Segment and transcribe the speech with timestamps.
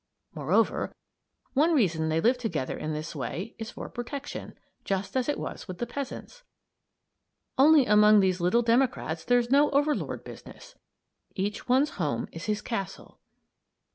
[0.33, 0.95] Moreover,
[1.53, 5.67] one reason they live together in this way is for protection just as it was
[5.67, 6.41] with the peasants
[7.55, 10.73] only among these little democrats there's no overlord business;
[11.35, 13.19] each one's home is his castle.